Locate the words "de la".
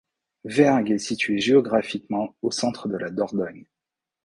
2.87-3.11